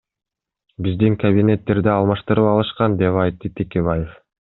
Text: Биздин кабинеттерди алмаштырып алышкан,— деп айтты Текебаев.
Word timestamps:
Биздин 0.85 1.17
кабинеттерди 1.25 1.93
алмаштырып 1.99 2.51
алышкан,— 2.57 2.97
деп 3.07 3.25
айтты 3.27 3.57
Текебаев. 3.61 4.23